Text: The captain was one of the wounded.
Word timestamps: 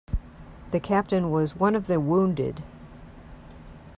The 0.71 0.79
captain 0.79 1.29
was 1.29 1.55
one 1.55 1.75
of 1.75 1.85
the 1.85 1.99
wounded. 1.99 2.63